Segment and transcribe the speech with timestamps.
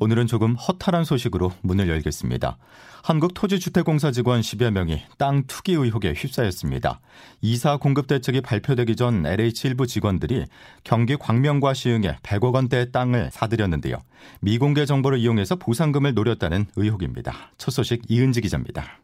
[0.00, 2.58] 오늘은 조금 허탈한 소식으로 문을 열겠습니다.
[3.02, 7.00] 한국토지주택공사 직원 10여 명이 땅 투기 의혹에 휩싸였습니다.
[7.40, 10.46] 이사 공급 대책이 발표되기 전 LH 일부 직원들이
[10.84, 13.96] 경기 광명과 시흥에 100억 원대의 땅을 사들였는데요.
[14.40, 17.52] 미공개 정보를 이용해서 보상금을 노렸다는 의혹입니다.
[17.58, 18.98] 첫 소식 이은지 기자입니다.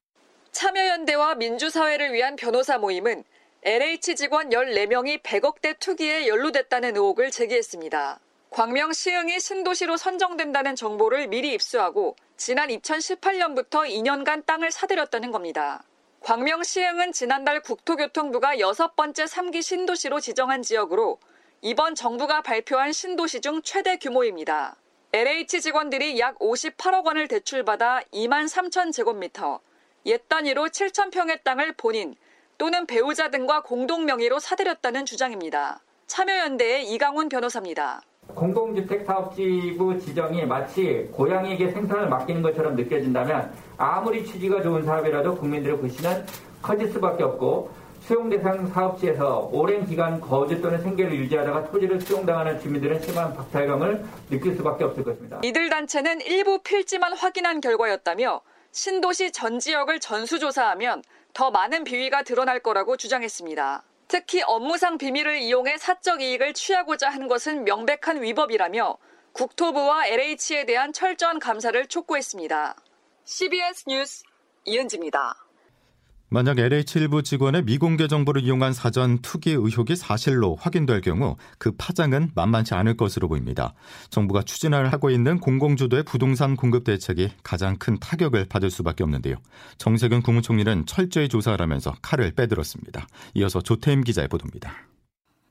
[0.52, 3.24] 참여연대와 민주사회를 위한 변호사 모임은
[3.62, 8.20] LH 직원 14명이 100억대 투기에 연루됐다는 의혹을 제기했습니다.
[8.50, 15.84] 광명 시흥이 신도시로 선정된다는 정보를 미리 입수하고 지난 2018년부터 2년간 땅을 사들였다는 겁니다.
[16.20, 21.20] 광명 시흥은 지난달 국토교통부가 여섯 번째 3기 신도시로 지정한 지역으로
[21.60, 24.76] 이번 정부가 발표한 신도시 중 최대 규모입니다.
[25.12, 29.60] LH 직원들이 약 58억 원을 대출받아 2만 3천 제곱미터,
[30.06, 32.16] 옛 단위로 7천 평의 땅을 본인
[32.56, 35.80] 또는 배우자 등과 공동 명의로 사들였다는 주장입니다.
[36.06, 38.02] 참여연대의 이강훈 변호사입니다.
[38.34, 46.24] 공공주택 사업지구 지정이 마치 고양이에게 생산을 맡기는 것처럼 느껴진다면 아무리 취지가 좋은 사업이라도 국민들의 불신은
[46.62, 53.02] 커질 수밖에 없고 수용 대상 사업지에서 오랜 기간 거주 또는 생계를 유지하다가 토지를 수용당하는 주민들은
[53.02, 55.40] 심한 박탈감을 느낄 수밖에 없을 것입니다.
[55.42, 58.40] 이들 단체는 일부 필지만 확인한 결과였다며
[58.70, 61.02] 신도시 전 지역을 전수조사하면
[61.34, 63.82] 더 많은 비위가 드러날 거라고 주장했습니다.
[64.08, 68.96] 특히 업무상 비밀을 이용해 사적 이익을 취하고자 하는 것은 명백한 위법이라며
[69.32, 72.74] 국토부와 LH에 대한 철저한 감사를 촉구했습니다.
[73.24, 74.24] CBS 뉴스
[74.64, 75.47] 이은지입니다.
[76.30, 82.32] 만약 LH 일부 직원의 미공개 정보를 이용한 사전 투기 의혹이 사실로 확인될 경우 그 파장은
[82.34, 83.72] 만만치 않을 것으로 보입니다.
[84.10, 89.36] 정부가 추진을 하고 있는 공공주도의 부동산 공급 대책이 가장 큰 타격을 받을 수밖에 없는데요.
[89.78, 93.06] 정세균 국무총리는 철저히 조사하라면서 칼을 빼들었습니다.
[93.34, 94.74] 이어서 조태임 기자의 보도입니다.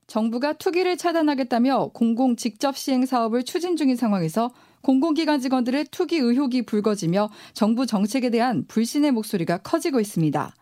[0.05, 4.51] 정부가 투기를 차단하겠다며 공공 직접 시행 사업을 추진 중인 상황에서
[4.81, 10.53] 공공기관 직원들의 투기 의혹이 불거지며 정부 정책에 대한 불신의 목소리가 커지고 있습니다.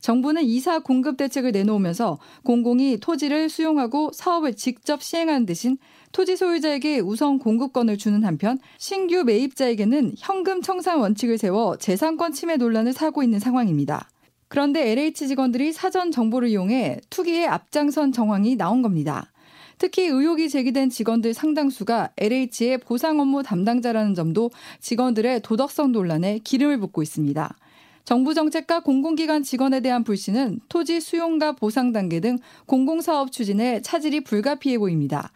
[0.00, 5.78] 정부는 이사 공급 대책을 내놓으면서 공공이 토지를 수용하고 사업을 직접 시행하는 대신
[6.12, 12.92] 토지 소유자에게 우선 공급권을 주는 한편 신규 매입자에게는 현금 청산 원칙을 세워 재산권 침해 논란을
[12.92, 14.08] 사고 있는 상황입니다.
[14.48, 19.30] 그런데 LH 직원들이 사전 정보를 이용해 투기에 앞장선 정황이 나온 겁니다.
[19.76, 27.02] 특히 의혹이 제기된 직원들 상당수가 LH의 보상 업무 담당자라는 점도 직원들의 도덕성 논란에 기름을 붓고
[27.02, 27.56] 있습니다.
[28.08, 34.78] 정부 정책과 공공기관 직원에 대한 불신은 토지 수용과 보상 단계 등 공공사업 추진에 차질이 불가피해
[34.78, 35.30] 보입니다.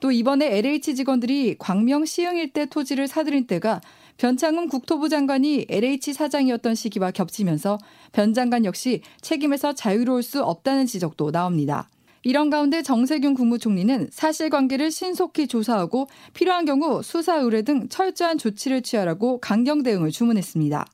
[0.00, 3.80] 또 이번에 LH 직원들이 광명 시흥 일대 토지를 사들인 때가
[4.18, 7.78] 변창흠 국토부 장관이 LH 사장이었던 시기와 겹치면서
[8.12, 11.88] 변 장관 역시 책임에서 자유로울 수 없다는 지적도 나옵니다.
[12.22, 19.40] 이런 가운데 정세균 국무총리는 사실관계를 신속히 조사하고 필요한 경우 수사 의뢰 등 철저한 조치를 취하라고
[19.40, 20.84] 강경 대응을 주문했습니다.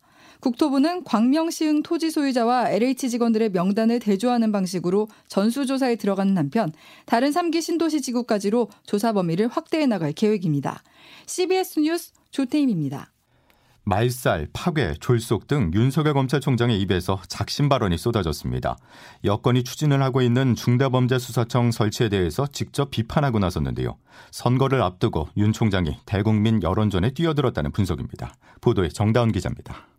[0.47, 6.73] 국토부는 광명 시흥 토지 소유자와 LH 직원들의 명단을 대조하는 방식으로 전수조사에 들어가는 한편
[7.05, 10.85] 다른 3기 신도시 지구까지로 조사 범위를 확대해 나갈 계획입니다.
[11.27, 13.11] CBS 뉴스 조태임입니다.
[13.83, 18.77] 말살, 파괴, 졸속 등 윤석열 검찰총장의 입에서 작심 발언이 쏟아졌습니다.
[19.25, 23.97] 여건이 추진을 하고 있는 중대범죄수사청 설치에 대해서 직접 비판하고 나섰는데요.
[24.31, 28.35] 선거를 앞두고 윤 총장이 대국민 여론전에 뛰어들었다는 분석입니다.
[28.61, 29.96] 보도에 정다운 기자입니다.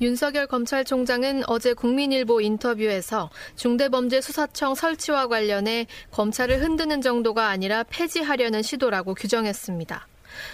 [0.00, 10.06] 윤석열 검찰총장은 어제 국민일보 인터뷰에서 중대범죄수사청 설치와 관련해 검찰을 흔드는 정도가 아니라 폐지하려는 시도라고 규정했습니다.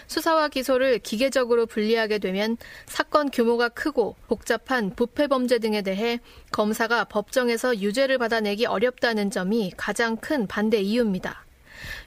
[0.06, 2.56] 수사와 기소를 기계적으로 분리하게 되면
[2.86, 6.20] 사건 규모가 크고 복잡한 부패 범죄 등에 대해
[6.50, 11.44] 검사가 법정에서 유죄를 받아내기 어렵다는 점이 가장 큰 반대 이유입니다.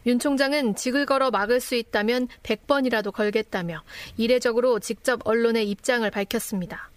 [0.07, 3.83] 윤 총장은 직을 걸어 막을 수 있다면 100번이라도 걸겠다며
[4.17, 6.89] 이례적으로 직접 언론에 입장을 밝혔습니다.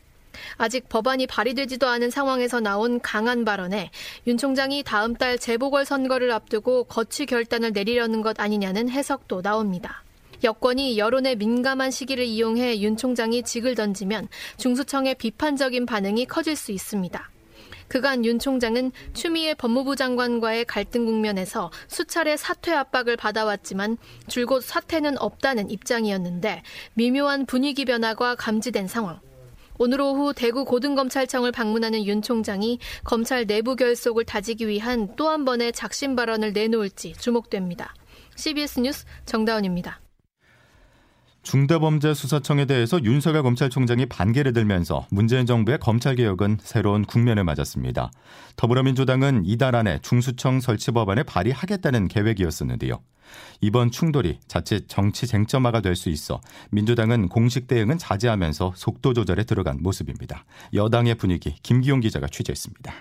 [0.56, 3.90] 아직 법안이 발의되지도 않은 상황에서 나온 강한 발언에
[4.26, 10.02] 윤 총장이 다음 달 재보궐 선거를 앞두고 거취 결단을 내리려는 것 아니냐는 해석도 나옵니다.
[10.42, 17.30] 여권이 여론에 민감한 시기를 이용해 윤 총장이 직을 던지면 중수청의 비판적인 반응이 커질 수 있습니다.
[17.88, 23.98] 그간 윤 총장은 추미애 법무부 장관과의 갈등 국면에서 수차례 사퇴 압박을 받아왔지만
[24.28, 26.62] 줄곧 사퇴는 없다는 입장이었는데
[26.94, 29.18] 미묘한 분위기 변화가 감지된 상황.
[29.82, 35.72] 오늘 오후 대구 고등검찰청을 방문하는 윤 총장이 검찰 내부 결속을 다지기 위한 또 한 번의
[35.72, 37.94] 작심 발언을 내놓을지 주목됩니다.
[38.36, 40.02] CBS 뉴스 정다운입니다.
[41.42, 48.10] 중대범죄수사청에 대해서 윤석열 검찰총장이 반기를 들면서 문재인 정부의 검찰개혁은 새로운 국면을 맞았습니다.
[48.56, 53.00] 더불어민주당은 이달 안에 중수청 설치 법안을 발의하겠다는 계획이었었는데요.
[53.60, 56.40] 이번 충돌이 자칫 정치 쟁점화가 될 수 있어
[56.70, 60.44] 민주당은 공식 대응은 자제하면서 속도 조절에 들어간 모습입니다.
[60.74, 62.92] 여당의 분위기 김기용 기자가 취재했습니다.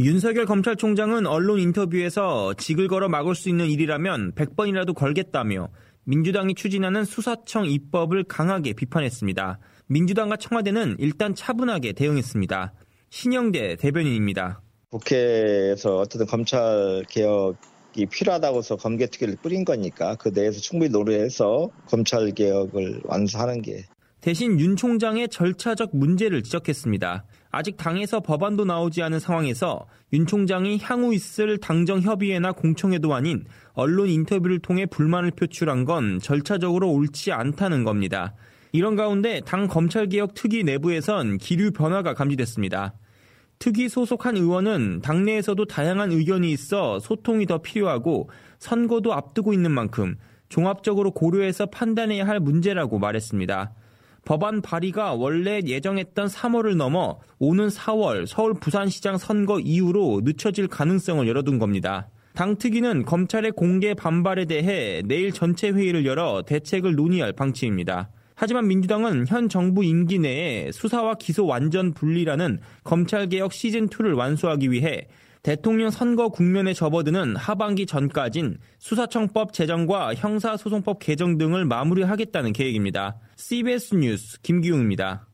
[0.00, 5.68] 윤석열 검찰총장은 언론 인터뷰에서 직을 걸어 막을 수 있는 일이라면 100번이라도 걸겠다며
[6.04, 9.58] 민주당이 추진하는 수사청 입법을 강하게 비판했습니다.
[9.86, 12.72] 민주당과 청와대는 일단 차분하게 대응했습니다.
[13.10, 14.62] 신영대 대변인입니다.
[14.90, 23.02] 국회에서 어쨌든 검찰 개혁이 필요하다고 해서 검개특위를 뿌린 거니까 그 내에서 충분히 노력해서 검찰 개혁을
[23.04, 23.84] 완수하는 게
[24.20, 27.24] 대신 윤 총장의 절차적 문제를 지적했습니다.
[27.50, 34.08] 아직 당에서 법안도 나오지 않은 상황에서 윤 총장이 향후 있을 당정 협의회나 공청회도 아닌 언론
[34.08, 38.34] 인터뷰를 통해 불만을 표출한 건 절차적으로 옳지 않다는 겁니다.
[38.72, 42.92] 이런 가운데 당 검찰개혁 특위 내부에선 기류 변화가 감지됐습니다.
[43.58, 50.16] 특위 소속한 의원은 당내에서도 다양한 의견이 있어 소통이 더 필요하고 선거도 앞두고 있는 만큼
[50.50, 53.72] 종합적으로 고려해서 판단해야 할 문제라고 말했습니다.
[54.24, 61.58] 법안 발의가 원래 예정했던 3월을 넘어 오는 4월 서울 부산시장 선거 이후로 늦춰질 가능성을 열어둔
[61.58, 62.08] 겁니다.
[62.34, 68.10] 당 특위는 검찰의 공개 반발에 대해 내일 전체 회의를 열어 대책을 논의할 방침입니다.
[68.34, 75.08] 하지만 민주당은 현 정부 임기 내에 수사와 기소 완전 분리라는 검찰개혁 시즌2를 완수하기 위해
[75.42, 83.18] 대통령 선거 국면에 접어드는 하반기 전까진 수사청법 제정과 형사소송법 개정 등을 마무리하겠다는 계획입니다.
[83.36, 85.26] CBS 뉴스 김기웅입니다.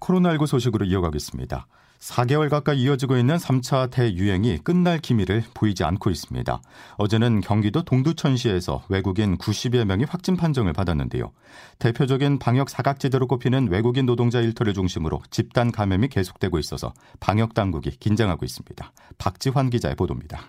[0.00, 1.66] 코로나19 소식으로 이어가겠습니다.
[2.06, 6.60] 4개월 가까이 이어지고 있는 3차 대유행이 끝날 기미를 보이지 않고 있습니다.
[6.98, 11.32] 어제는 경기도 동두천시에서 외국인 90여 명이 확진 판정을 받았는데요.
[11.80, 18.44] 대표적인 방역 사각지대로 꼽히는 외국인 노동자 일터를 중심으로 집단 감염이 계속되고 있어서 방역 당국이 긴장하고
[18.44, 18.92] 있습니다.
[19.18, 20.46] 박지환 기자의 보도입니다.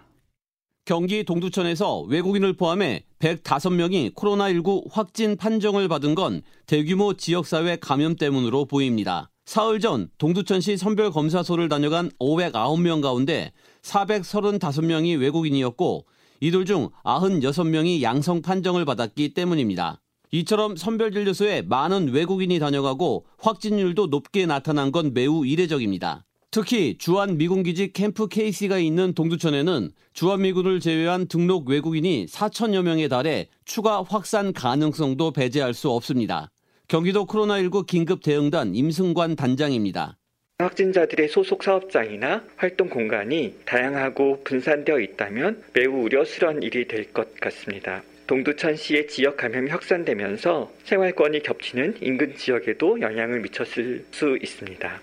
[0.85, 9.29] 경기 동두천에서 외국인을 포함해 105명이 코로나19 확진 판정을 받은 건 대규모 지역사회 감염 때문으로 보입니다.
[9.47, 16.05] 사흘 전 동두천시 선별검사소를 다녀간 509명 가운데 435명이 외국인이었고
[16.41, 20.01] 이들 중 96명이 양성 판정을 받았기 때문입니다.
[20.31, 26.25] 이처럼 선별진료소에 많은 외국인이 다녀가고 확진율도 높게 나타난 건 매우 이례적입니다.
[26.51, 33.47] 특히 주한 미군기지 캠프 KC가 있는 동두천에는 주한 미군을 제외한 등록 외국인이 4천여 명에 달해
[33.63, 36.51] 추가 확산 가능성도 배제할 수 없습니다.
[36.87, 40.17] 경기도 코로나19 긴급 대응단 임승관 단장입니다.
[40.59, 48.03] 확진자들의 소속 사업장이나 활동 공간이 다양하고 분산되어 있다면 매우 우려스러운 일이 될 것 같습니다.
[48.27, 55.01] 동두천시의 지역 감염이 확산되면서 생활권이 겹치는 인근 지역에도 영향을 미쳤을 수 있습니다.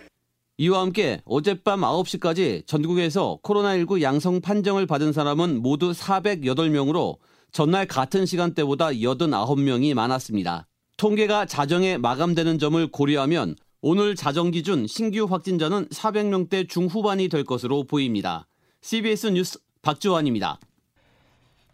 [0.56, 7.19] 이와 함께 어젯밤 9시까지 전국에서 코로나19 양성 판정을 받은 사람은 모두 408명으로
[7.52, 10.66] 전날 같은 시간대보다 89명이 많았습니다.
[10.96, 18.46] 통계가 자정에 마감되는 점을 고려하면 오늘 자정 기준 신규 확진자는 400명대 중후반이 될 것으로 보입니다.
[18.81, 20.58] CBS 뉴스 박주환입니다.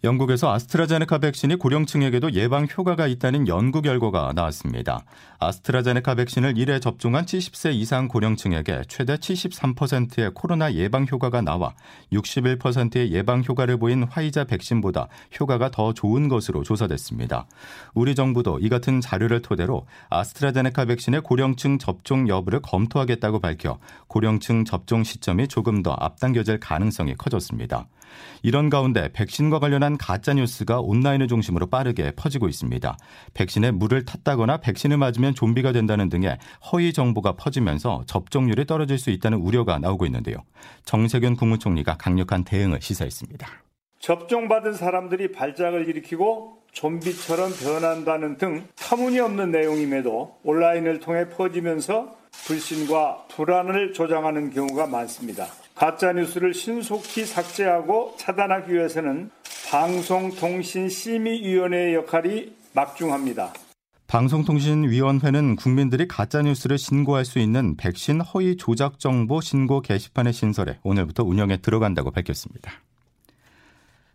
[0.02, 5.04] 영국에서 아스트라제네카 백신이 고령층에게도 예방 효과가 있다는 연구 결과가 나왔습니다.
[5.38, 11.75] 아스트라제네카 백신을 1회 접종한 70세 이상 고령층에게 최대 73%의 코로나 예방 효과가 나와
[12.12, 17.47] 61%의 예방 효과를 보인 화이자 백신보다 효과가 더 좋은 것으로 조사됐습니다.
[17.92, 25.04] 우리 정부도 이 같은 자료를 토대로 아스트라제네카 백신의 고령층 접종 여부를 검토하겠다고 밝혀 고령층 접종
[25.04, 27.87] 시점이 조금 더 앞당겨질 가능성이 커졌습니다.
[28.43, 32.97] 이런 가운데 백신과 관련한 가짜 뉴스가 온라인을 중심으로 빠르게 퍼지고 있습니다.
[33.35, 36.38] 백신에 물을 탔다거나 백신을 맞으면 좀비가 된다는 등의
[36.73, 40.37] 허위 정보가 퍼지면서 접종률이 떨어질 수 있다는 우려가 나오고 있는데요.
[40.85, 43.47] 정세균 국무총리가 강력한 대응을 시사했습니다.
[44.00, 54.50] 접종받은 사람들이 발작을 일으키고 좀비처럼 변한다는 등 터무니없는 내용임에도 온라인을 통해 퍼지면서 불신과 불안을 조장하는
[54.50, 55.47] 경우가 많습니다.
[55.81, 59.31] 가짜 뉴스를 신속히 삭제하고 차단하기 위해서는
[59.71, 63.55] 방송통신심의위원회의 역할이 막중합니다.
[64.07, 71.63] 방송통신위원회는 국민들이 가짜뉴스를 신고할 수 있는 백신 허위 조작 정보 신고 게시판의 신설에 오늘부터 운영에
[71.63, 72.73] 들어간다고 밝혔습니다.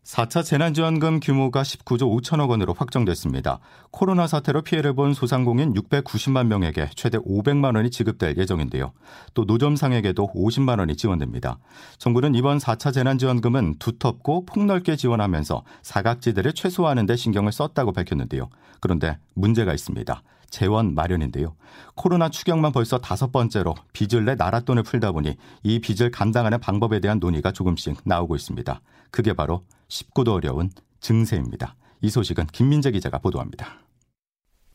[0.06, 3.60] 4차 재난지원금 규모가 19조 5천억 원으로 확정됐습니다.
[3.90, 8.94] 코로나 사태로 피해를 본 소상공인 690만 명에게 최대 500만 원이 지급될 예정인데요.
[9.34, 11.58] 또 노점상에게도 50만 원이 지원됩니다.
[11.98, 18.50] 정부는 이번 4차 재난지원금은 두텁고 폭넓게 지원하면서 사각지대를 최소화하는 데 신경을 썼다고 밝혔는데요.
[18.82, 20.22] 그런데 문제가 있습니다.
[20.50, 21.56] 재원 마련인데요.
[21.96, 27.00] 코로나 추경만 벌써 다섯 번째로 빚을 내 나라 돈을 풀다 보니 이 빚을 감당하는 방법에
[27.00, 28.82] 대한 논의가 조금씩 나오고 있습니다.
[29.12, 31.76] 그게 바로 쉽고도 어려운 증세입니다.
[32.02, 33.80] 이 소식은 김민재 기자가 보도합니다.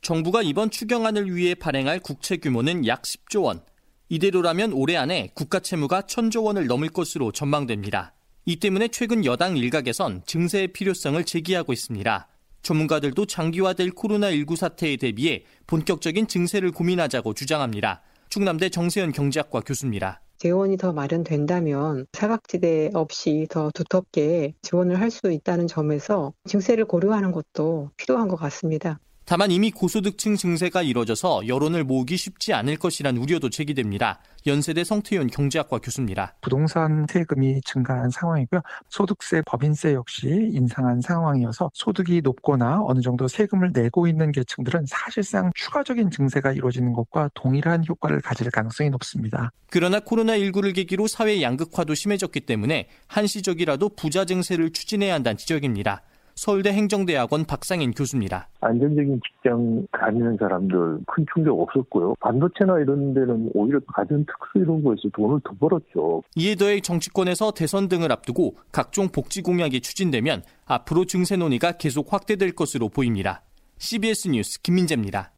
[0.02, 3.62] 정부가 이번 추경안을 위해 발행할 국채 규모는 약 10조 원.
[4.08, 8.14] 이대로라면 올해 안에 국가 채무가 1000조 원을 넘을 것으로 전망됩니다.
[8.46, 12.28] 이 때문에 최근 여당 일각에선 증세의 필요성을 제기하고 있습니다.
[12.62, 18.02] 전문가들도 장기화될 코로나19 사태에 대비해 본격적인 증세를 고민하자고 주장합니다.
[18.28, 20.22] 충남대 정세현 경제학과 교수입니다.
[20.38, 27.90] 재원이 더 마련된다면 사각지대 없이 더 두텁게 지원을 할 수 있다는 점에서 증세를 고려하는 것도
[27.96, 29.00] 필요한 것 같습니다.
[29.30, 34.18] 다만 이미 고소득층 증세가 이뤄져서 여론을 모으기 쉽지 않을 것이란 우려도 제기됩니다.
[34.44, 36.34] 연세대 성태윤 경제학과 교수입니다.
[36.40, 38.60] 부동산 세금이 증가한 상황이고요.
[38.88, 46.10] 소득세, 법인세 역시 인상한 상황이어서 소득이 높거나 어느 정도 세금을 내고 있는 계층들은 사실상 추가적인
[46.10, 49.52] 증세가 이루어지는 것과 동일한 효과를 가질 가능성이 높습니다.
[49.70, 56.02] 그러나 코로나19를 계기로 사회 양극화도 심해졌기 때문에 한시적이라도 부자 증세를 추진해야 한다는 지적입니다.
[56.40, 58.49] 서울대 행정대학원 박상인 교수입니다.
[58.62, 62.14] 안정적인 직장 다니는 사람들 큰 충격 없었고요.
[62.18, 66.23] 반도체나 이런 데는 오히려 가전 특수 이런 거에서 돈을 더 벌었죠.
[66.37, 72.52] 이에 더해 정치권에서 대선 등을 앞두고 각종 복지 공약이 추진되면 앞으로 증세 논의가 계속 확대될
[72.52, 73.42] 것으로 보입니다.
[73.76, 75.32] CBS 뉴스 김민재입니다.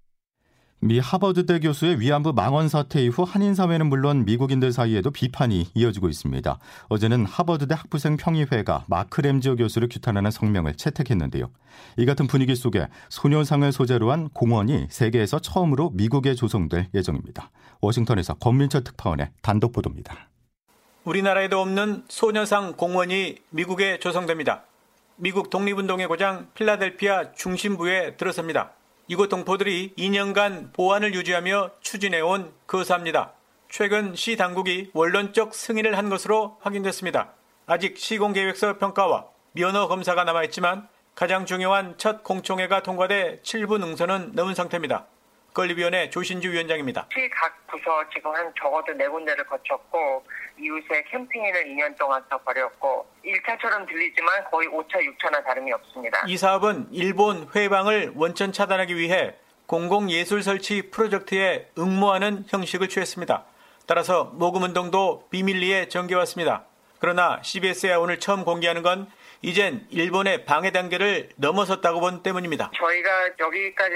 [0.85, 6.59] 미 하버드대 교수의 위안부 망언 사태 이후 한인 사회는 물론 미국인들 사이에도 비판이 이어지고 있습니다.
[6.89, 11.51] 어제는 하버드대 학부생 평의회가 마크 램지오 교수를 규탄하는 성명을 채택했는데요.
[11.99, 17.53] 이 같은 분위기 속에 소녀상을 소재로 한 공원이 세계에서 처음으로 미국에 조성될 예정입니다.
[17.81, 20.31] 워싱턴에서 권민철 특파원의 단독 보도입니다.
[21.05, 24.65] 우리나라에도 없는 소녀상 공원이 미국에 조성됩니다.
[25.15, 28.73] 미국 독립운동의 고장 필라델피아 중심부에 들어섭니다.
[29.09, 33.33] 이곳 동포들이 2년간 보안을 유지하며 추진해온 거사입니다.
[33.69, 37.33] 최근 시 당국이 원론적 승인을 한 것으로 확인됐습니다.
[37.67, 45.07] 아직 시공계획서 평가와 면허 검사가 남아있지만 가장 중요한 첫 공청회가 통과돼 7부 능선은 넘은 상태입니다.
[45.55, 47.07] 건립위원회 조신주 위원장입니다.
[47.13, 50.25] 시각 부서 지금 한 적어도 네 군데를 거쳤고
[50.59, 56.25] 이웃에 캠핑인을 2년 동안 써버렸고 1차처럼 들리지만 거의 5차, 6차나 다름이 없습니다.
[56.27, 59.35] 이 사업은 일본 회방을 원천 차단하기 위해
[59.67, 63.45] 공공예술 설치 프로젝트에 응모하는 형식을 취했습니다.
[63.87, 66.65] 따라서 모금운동도 비밀리에 전개왔습니다.
[66.99, 69.11] 그러나 CBS가 오늘 처음 공개하는 건
[69.45, 72.71] 이젠 일본의 방해 단계를 넘어섰다고 본 때문입니다.
[72.77, 73.95] 저희가 여기까지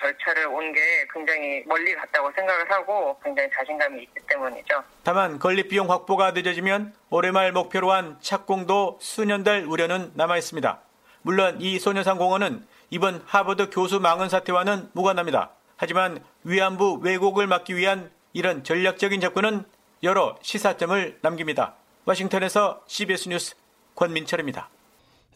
[0.00, 0.80] 절차를 온 게
[1.12, 4.82] 굉장히 멀리 갔다고 생각을 하고 굉장히 자신감이 있기 때문이죠.
[5.04, 10.80] 다만 건립 비용 확보가 늦어지면 올해 말 목표로 한 착공도 순연될 우려는 남아 있습니다.
[11.22, 15.50] 물론 이 소녀상 공원은 이번 하버드 교수 망언 사태와는 무관합니다.
[15.76, 19.64] 하지만 위안부 왜곡을 막기 위한 이런 전략적인 접근은
[20.02, 21.74] 여러 시사점을 남깁니다.
[22.06, 23.54] 워싱턴에서 CBS 뉴스
[23.94, 24.68] 권민철입니다.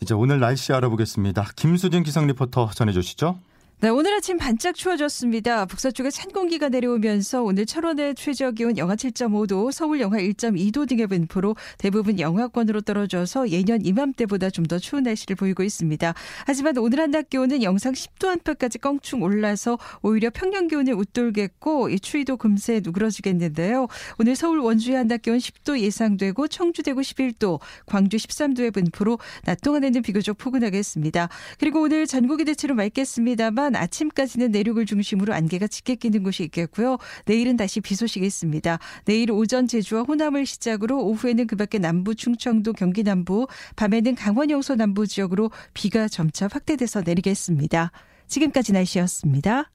[0.01, 1.51] 이제 오늘 날씨 알아보겠습니다.
[1.57, 3.39] 김수진 기상 리포터 전해주시죠.
[3.81, 5.65] 네, 오늘 아침 반짝 추워졌습니다.
[5.67, 11.55] 북서쪽에 찬 공기가 내려오면서 오늘 철원의 최저 기온 영하 7.5도, 서울 영하 1.2도 등의 분포로
[11.79, 16.13] 대부분 영하권으로 떨어져서 예년 이맘때보다 좀 더 추운 날씨를 보이고 있습니다.
[16.45, 22.37] 하지만 오늘 한낮 기온은 영상 10도 안팎까지 껑충 올라서 오히려 평년 기온을 웃돌겠고 이 추위도
[22.37, 23.87] 금세 누그러지겠는데요.
[24.19, 30.03] 오늘 서울 원주의 한낮 기온 10도 예상되고 청주 대구 11도, 광주 13도의 분포로 낮 동안에는
[30.03, 31.29] 비교적 포근하겠습니다.
[31.61, 33.37] 그리고 오늘 전국이 대체로 맑겠습니
[33.69, 36.97] 다만 아침까지는 내륙을 중심으로 안개가 짙게 끼는 곳이 있겠고요.
[37.27, 38.79] 내일은 다시 비 소식이 있습니다.
[39.05, 43.47] 내일 오전 제주와 호남을 시작으로 오후에는 그 밖에 남부 충청도 경기 남부,
[43.77, 47.93] 밤에는 강원 영서 남부 지역으로 비가 점차 확대돼서 내리겠습니다.
[48.27, 49.71] 지금까지 날씨였습니다.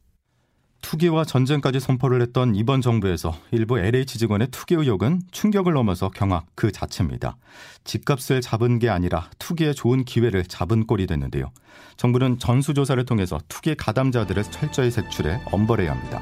[0.84, 6.72] 투기와 전쟁까지 선포를 했던 이번 정부에서 일부 LH 직원의 투기 의혹은 충격을 넘어서 경악 그
[6.72, 7.38] 자체입니다.
[7.86, 11.52] 집값을 잡은 게 아니라 투기에 좋은 기회를 잡은 꼴이 됐는데요.
[11.98, 16.22] 정부는 전수조사를 통해서 투기 가담자들을 철저히 색출해 엄벌해야 합니다.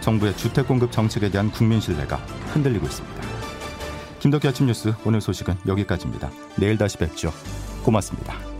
[0.00, 2.16] 정부의 주택 공급 정책에 대한 국민 신뢰가
[2.52, 3.22] 흔들리고 있습니다.
[4.20, 6.30] 김덕기 아침 뉴스 오늘 소식은 여기까지입니다.
[6.56, 7.32] 내일 다시 뵙죠.
[7.82, 8.53] 고맙습니다.